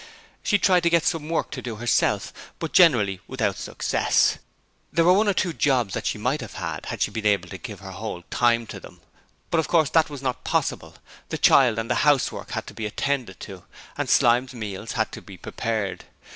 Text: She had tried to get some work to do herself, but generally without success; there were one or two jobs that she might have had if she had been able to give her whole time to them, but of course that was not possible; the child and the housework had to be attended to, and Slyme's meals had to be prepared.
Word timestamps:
She 0.41 0.55
had 0.55 0.63
tried 0.63 0.79
to 0.81 0.89
get 0.89 1.05
some 1.05 1.29
work 1.29 1.51
to 1.51 1.61
do 1.61 1.75
herself, 1.75 2.33
but 2.57 2.73
generally 2.73 3.19
without 3.27 3.55
success; 3.55 4.39
there 4.91 5.05
were 5.05 5.13
one 5.13 5.27
or 5.27 5.33
two 5.35 5.53
jobs 5.53 5.93
that 5.93 6.07
she 6.07 6.17
might 6.17 6.41
have 6.41 6.55
had 6.55 6.87
if 6.89 7.01
she 7.03 7.11
had 7.11 7.13
been 7.13 7.27
able 7.27 7.49
to 7.49 7.59
give 7.59 7.81
her 7.81 7.91
whole 7.91 8.23
time 8.31 8.65
to 8.65 8.79
them, 8.79 9.01
but 9.51 9.59
of 9.59 9.67
course 9.67 9.91
that 9.91 10.09
was 10.09 10.23
not 10.23 10.43
possible; 10.43 10.95
the 11.29 11.37
child 11.37 11.77
and 11.77 11.87
the 11.87 12.01
housework 12.03 12.49
had 12.53 12.65
to 12.65 12.73
be 12.73 12.87
attended 12.87 13.39
to, 13.41 13.63
and 13.95 14.09
Slyme's 14.09 14.55
meals 14.55 14.93
had 14.93 15.11
to 15.11 15.21
be 15.21 15.37
prepared. 15.37 16.05